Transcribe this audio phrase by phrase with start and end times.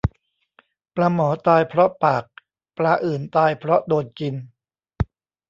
[0.95, 2.23] ปลาหมอตายเพราะปาก
[2.77, 4.35] ปลาอื่นตายเพราะโดนกิน